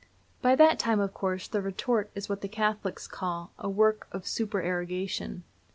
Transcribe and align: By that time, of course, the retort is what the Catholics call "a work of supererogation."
By 0.41 0.55
that 0.55 0.79
time, 0.79 0.99
of 0.99 1.13
course, 1.13 1.47
the 1.47 1.61
retort 1.61 2.09
is 2.15 2.27
what 2.27 2.41
the 2.41 2.47
Catholics 2.47 3.07
call 3.07 3.51
"a 3.59 3.69
work 3.69 4.07
of 4.11 4.25
supererogation." 4.25 5.43